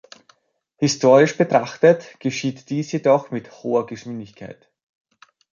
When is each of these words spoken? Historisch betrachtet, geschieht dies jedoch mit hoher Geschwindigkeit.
Historisch 0.79 1.37
betrachtet, 1.37 2.19
geschieht 2.19 2.71
dies 2.71 2.91
jedoch 2.91 3.29
mit 3.29 3.61
hoher 3.61 3.85
Geschwindigkeit. 3.85 4.67